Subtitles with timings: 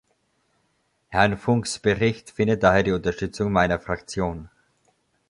[1.09, 4.49] Herrn Funks Bericht findet daher die Unterstützung meiner Fraktion.